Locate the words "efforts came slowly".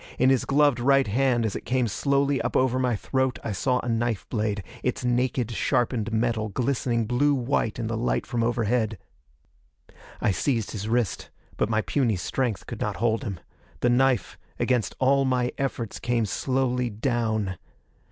15.59-16.89